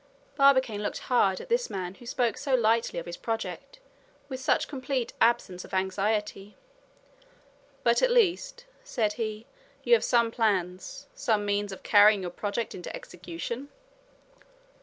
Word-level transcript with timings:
Barbicane 0.35 0.81
looked 0.81 0.97
hard 1.13 1.39
at 1.39 1.47
this 1.47 1.69
man 1.69 1.93
who 1.93 2.07
spoke 2.07 2.35
so 2.35 2.55
lightly 2.55 2.97
of 2.97 3.05
his 3.05 3.17
project 3.17 3.77
with 4.29 4.39
such 4.39 4.67
complete 4.67 5.13
absence 5.21 5.63
of 5.63 5.75
anxiety. 5.75 6.57
"But, 7.83 8.01
at 8.01 8.09
least," 8.09 8.65
said 8.83 9.13
he, 9.13 9.45
"you 9.83 9.93
have 9.93 10.03
some 10.03 10.31
plans, 10.31 11.05
some 11.13 11.45
means 11.45 11.71
of 11.71 11.83
carrying 11.83 12.23
your 12.23 12.31
project 12.31 12.73
into 12.73 12.95
execution?" 12.95 13.69